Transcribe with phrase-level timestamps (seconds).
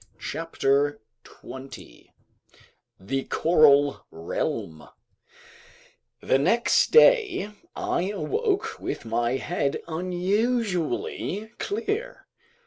[0.17, 2.11] CHAPTER 24
[2.99, 4.89] The Coral Realm
[6.21, 12.25] THE NEXT DAY I woke up with my head unusually clear.